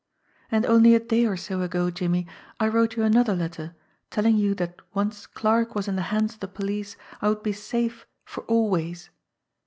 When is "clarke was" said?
5.27-5.87